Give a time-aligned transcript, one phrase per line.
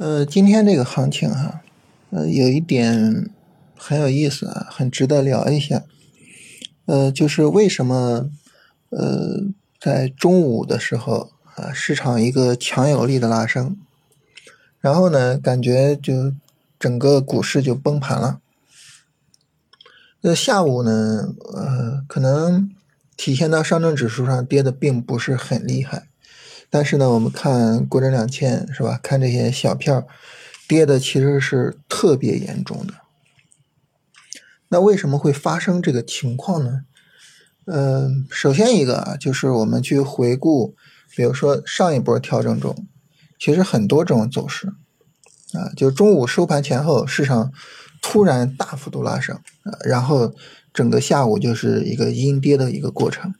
[0.00, 1.60] 呃，今天这个行情哈，
[2.08, 3.28] 呃，有一点
[3.76, 5.84] 很有意思啊，很值得聊一下。
[6.86, 8.30] 呃，就是为什么
[8.88, 9.42] 呃
[9.78, 13.76] 在中午的时候啊，市场一个强有力的拉升，
[14.80, 16.32] 然后呢，感觉就
[16.78, 18.40] 整个股市就崩盘了。
[20.22, 22.70] 那下午呢，呃，可能
[23.18, 26.06] 体现到上证指数上跌的并不是很厉害。
[26.72, 29.00] 但是呢，我们看国证两千是吧？
[29.02, 30.06] 看这些小票，
[30.68, 32.94] 跌的其实是特别严重的。
[34.68, 36.82] 那为什么会发生这个情况呢？
[37.64, 40.76] 嗯，首先一个啊，就是我们去回顾，
[41.16, 42.86] 比如说上一波调整中，
[43.40, 44.68] 其实很多这种走势
[45.52, 47.52] 啊，就中午收盘前后，市场
[48.00, 49.34] 突然大幅度拉升
[49.64, 50.32] 啊，然后
[50.72, 53.34] 整个下午就是一个阴跌的一个过程。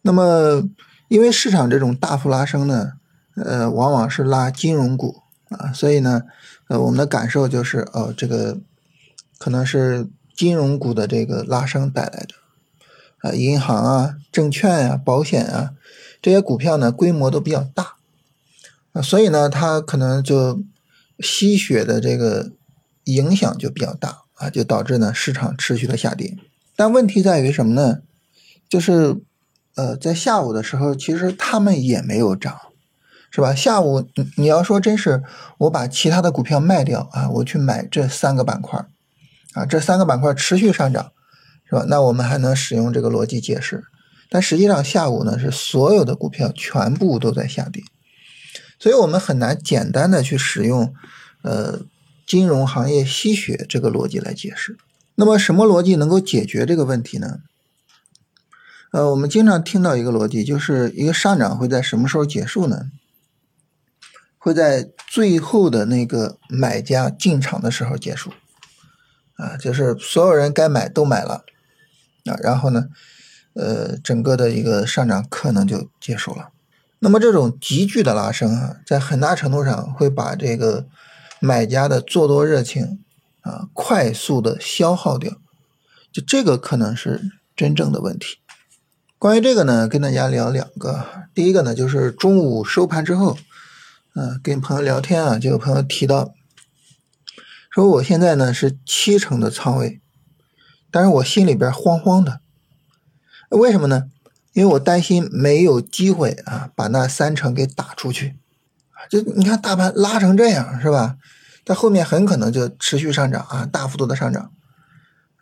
[0.00, 0.68] 那么。
[1.12, 2.92] 因为市场这种大幅拉升呢，
[3.36, 6.22] 呃，往往是拉金融股啊，所以呢，
[6.68, 8.58] 呃，我们的感受就是，哦，这个
[9.36, 15.72] 可能是金融股的这个拉升带来的，啊，银行啊、证券啊、保险啊
[16.22, 17.96] 这些股票呢，规模都比较大，
[18.92, 20.62] 啊，所以呢，它可能就
[21.18, 22.52] 吸血的这个
[23.04, 26.38] 影响就比较大啊，就导致呢市场持续的下跌。
[26.74, 27.98] 但问题在于什么呢？
[28.66, 29.20] 就是。
[29.74, 32.58] 呃，在下午的时候，其实他们也没有涨，
[33.30, 33.54] 是吧？
[33.54, 35.22] 下午你你要说真是
[35.58, 38.84] 我把其他的股票卖掉啊，我去买这三个板块，
[39.54, 41.12] 啊，这三个板块持续上涨，
[41.64, 41.86] 是吧？
[41.88, 43.84] 那我们还能使用这个逻辑解释。
[44.28, 47.82] 但实际上下午呢，是所有的股票全部都在下跌，
[48.78, 50.94] 所以我们很难简单的去使用
[51.42, 51.80] 呃
[52.26, 54.76] 金融行业吸血这个逻辑来解释。
[55.14, 57.40] 那么什么逻辑能够解决这个问题呢？
[58.92, 62.90] 呃，我们经常听到一个逻辑，就是一个上涨会在什么时候结束呢？
[64.36, 68.32] 会在最后的那个买家进场的时候结束，
[69.36, 71.44] 啊，就是所有人该买都买了，
[72.26, 72.88] 啊，然后呢，
[73.54, 76.50] 呃，整个的一个上涨可能就结束了。
[76.98, 80.86] 那么这种急剧的拉升啊，在很大程度上会把这个
[81.40, 83.02] 买家的做多热情
[83.40, 85.32] 啊快速的消耗掉，
[86.12, 87.22] 就这个可能是
[87.56, 88.36] 真正的问题。
[89.22, 91.06] 关于这个呢，跟大家聊两个。
[91.32, 93.38] 第一个呢，就是中午收盘之后，
[94.16, 96.34] 嗯，跟朋友聊天啊，就有朋友提到，
[97.70, 100.00] 说我现在呢是七成的仓位，
[100.90, 102.40] 但是我心里边慌慌的，
[103.50, 104.06] 为什么呢？
[104.54, 108.34] 因为我担心没有机会啊，把那三成给打出去。
[109.08, 111.16] 就你看大盘拉成这样，是吧？
[111.64, 114.50] 它后面很可能就持续上涨啊，大幅度的上涨。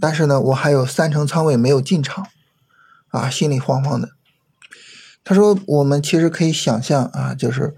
[0.00, 2.28] 但是呢，我还有三成仓位没有进场。
[3.14, 4.10] 啊，心里慌慌的。
[5.22, 7.74] 他说：“我们其实可以想象啊，就是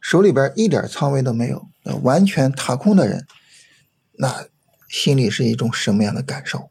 [0.00, 1.66] 手里边一点仓位都没有，
[2.02, 3.26] 完全踏空的人，
[4.18, 4.44] 那
[4.88, 6.70] 心里是一种什么样的感受？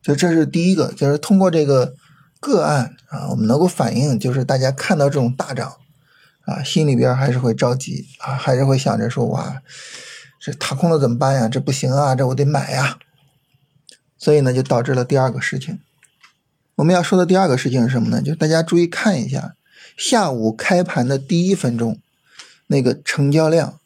[0.00, 1.94] 就这是第一个，就是通过这个
[2.40, 5.76] 个案啊，我们能够反映，就是大家看到这种大涨
[6.46, 9.60] 啊，心里边还是会着急啊，还是会想着说哇，
[10.40, 11.48] 这踏空了怎么办呀？
[11.48, 12.98] 这不行啊，这我得买呀。
[14.16, 15.80] 所以呢，就导致了第二个事情。”
[16.78, 18.22] 我们要说的第二个事情是什么呢？
[18.22, 19.56] 就是大家注意看一下，
[19.96, 21.98] 下午开盘的第一分钟，
[22.68, 23.80] 那个成交量，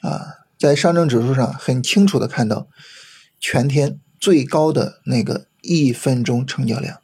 [0.00, 2.68] 啊，在上证指数上很清楚的看到，
[3.40, 7.00] 全天最高的那个一分钟成交量。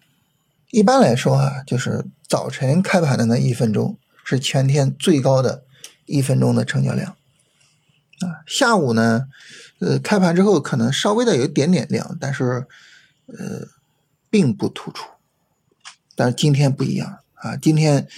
[0.71, 5.65] 一般来说啊，就是早晨开盘的那一分钟是全天最高的
[6.05, 7.17] 一分钟的成交量，
[8.21, 9.27] 啊，下午呢，
[9.81, 12.69] 呃，开盘之后可能稍微的有一点点量，但是，
[13.27, 13.67] 呃，
[14.31, 15.05] 并不突出。
[16.17, 18.09] 但是今天不一样啊，今天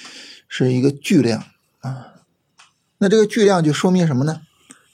[0.49, 1.45] 是一个巨量
[1.81, 2.15] 啊，
[2.99, 4.41] 那这个巨量就说明什么呢？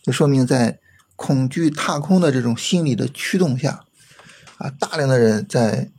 [0.03, 0.81] 就说明在
[1.15, 3.85] 恐惧踏空的这种心理的驱动下，
[4.57, 5.91] 啊，大量的人在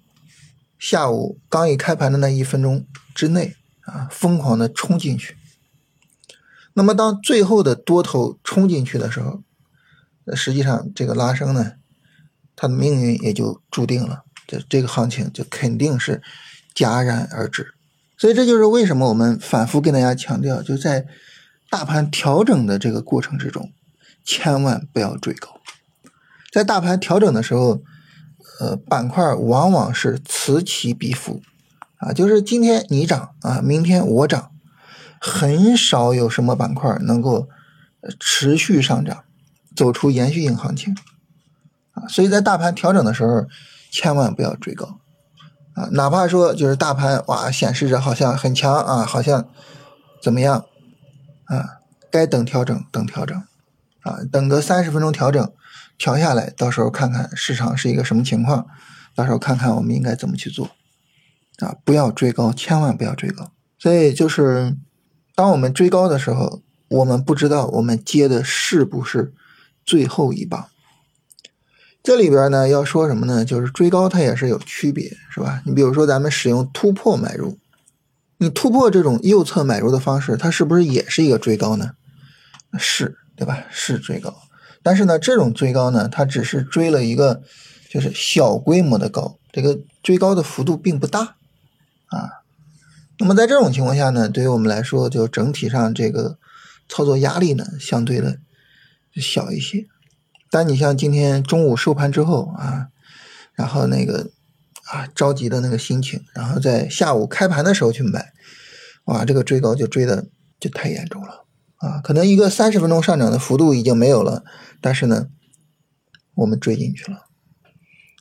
[0.79, 5.37] 下午刚一开盘的那一分钟之内啊，疯狂的冲进去。
[6.73, 9.43] 那么当最后的多头冲进去的时候，
[10.35, 11.73] 实际上这个拉升呢，
[12.55, 16.23] 它的命运也就注定了，这这个行情就肯定是。
[16.75, 17.73] 戛然而止，
[18.17, 21.05] 所以这就是为什么我们反复跟大家强调，就在
[21.69, 23.71] 大盘调整的这个过程之中，
[24.25, 25.61] 千万不要追高。
[26.51, 27.81] 在大盘调整的时候，
[28.59, 31.41] 呃，板块往往是此起彼伏，
[31.97, 34.51] 啊，就是今天你涨啊，明天我涨，
[35.19, 37.47] 很少有什么板块能够
[38.19, 39.23] 持续上涨，
[39.75, 40.95] 走出延续性行情，
[41.93, 43.47] 啊，所以在大盘调整的时候，
[43.89, 44.99] 千万不要追高。
[45.75, 49.47] 啊，哪怕说就是大盘哇显示着好像很强啊，好像
[50.21, 50.65] 怎么样
[51.45, 51.81] 啊？
[52.09, 53.37] 该等调整等调整
[54.03, 55.51] 啊，等个三十分钟调整，
[55.97, 58.65] 调下来，到时候看看市场是一个什么情况，
[59.13, 60.69] 到时候看看我们应该怎么去做，
[61.57, 63.51] 啊，不要追高，千万不要追高。
[63.77, 64.77] 所以就是
[65.35, 69.33] 当我们追高的时候，我们不知道我们接的是不是
[69.85, 70.69] 最后一棒。
[72.05, 73.43] 这里边呢要说什么呢？
[73.43, 75.63] 就是追高它也是有区别，是吧？
[75.65, 77.57] 你比如说咱们使用突破买入，
[78.37, 81.93] 你突破这种右侧买入的方式，它是不是也是一个追高呢？
[82.77, 83.65] 是，对吧？
[83.71, 84.35] 是追高，
[84.83, 87.41] 但是呢，这种追高呢，它只是追了一个
[87.89, 91.37] 就是小规模的高，这个追高的幅度并不大
[92.09, 92.45] 啊。
[93.17, 96.37] 那么在这种情况下呢，对于我们来说，就整体上这个
[96.87, 98.37] 操作压力呢，相对的
[99.15, 99.87] 小一些。
[100.55, 102.87] 但你像今天中午收盘之后啊，
[103.55, 104.29] 然后那个
[104.89, 108.31] 啊着急的那个心情，然后在下午开盘的时候去买，
[109.03, 111.45] 哇，这个追高就追的就太严重了
[111.79, 111.99] 啊！
[112.01, 114.45] 可能一个三十分钟上涨的幅度已经没有了，
[114.79, 115.27] 但是呢，
[116.35, 117.23] 我们追进去了。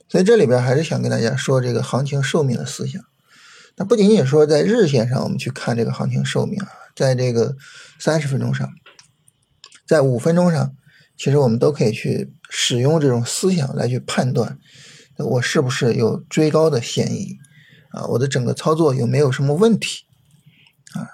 [0.08, 3.00] 所以这里边还是想跟大家说这个行情寿命的思想。
[3.76, 6.66] 那不仅仅说在日线上我们去看这个行情寿命啊，
[6.96, 7.54] 在这个
[8.00, 8.68] 三十分钟上，
[9.86, 10.74] 在五分钟上。
[11.16, 14.58] 其实我们都可以去使用这种思想来去判断，
[15.18, 17.38] 我是不是有追高的嫌疑
[17.90, 18.04] 啊？
[18.08, 20.04] 我的整个操作有没有什么问题
[20.94, 21.06] 啊？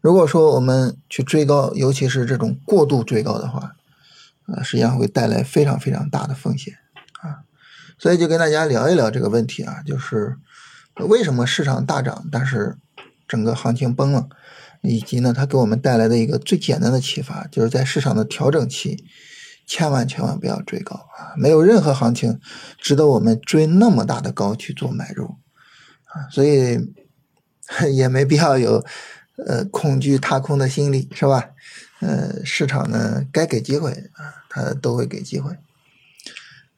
[0.00, 3.76] 如果说我们去追高，尤其是这种过度追高的话，
[4.46, 6.74] 啊，实际上会带来非常非常大的风险
[7.20, 7.44] 啊。
[7.98, 10.38] 所以就跟大家聊一聊这个问题啊，就是
[11.08, 12.78] 为什么市场大涨，但是
[13.28, 14.28] 整个行情崩了？
[14.82, 19.04] 以及呢，它给我们带来的一个最简单的启发，就是在市场的调整期，
[19.66, 21.34] 千万千万不要追高啊！
[21.36, 22.40] 没有任何行情
[22.78, 25.36] 值得我们追那么大的高去做买入
[26.04, 26.28] 啊！
[26.30, 26.78] 所以
[27.92, 28.84] 也没必要有
[29.46, 31.50] 呃恐惧踏空的心理，是吧？
[32.00, 35.56] 呃，市场呢该给机会啊，它都会给机会。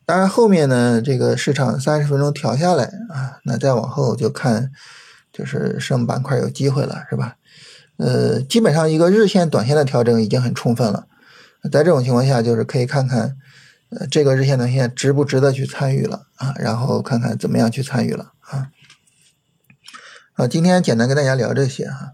[0.06, 4.70] 当然后面呢，这个市场三十分钟调下来啊，那再往后就看
[5.32, 7.36] 就是什么板块有机会了，是吧？
[7.98, 11.06] 呃，基本上一个日线、短线的调整已经很充分了，
[11.70, 13.36] 在这种情况下，就是可以看看，
[13.90, 18.68] 呃，这个日线、短线值不值得去参与了啊，然后看看怎么样去参与了啊。
[20.34, 22.12] 啊，今天简单跟大家聊这些啊，